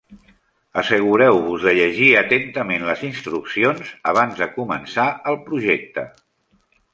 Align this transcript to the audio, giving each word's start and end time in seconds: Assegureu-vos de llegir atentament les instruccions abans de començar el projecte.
Assegureu-vos 0.81 1.65
de 1.65 1.73
llegir 1.79 2.07
atentament 2.21 2.85
les 2.87 3.03
instruccions 3.09 3.93
abans 4.13 4.41
de 4.41 4.49
començar 4.57 5.07
el 5.33 5.39
projecte. 5.51 6.09